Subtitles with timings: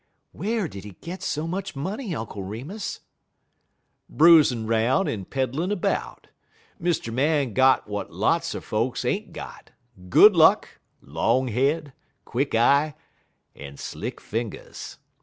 [0.31, 3.01] "Where did he get so much money, Uncle Remus?"
[4.09, 6.25] "Bruisin' 'round en peddlin' 'bout.
[6.81, 7.13] Mr.
[7.13, 9.69] Man got w'at lots er folks ain't got,
[10.09, 11.93] good luck, long head,
[12.25, 12.95] quick eye,
[13.55, 14.97] en slick fingers.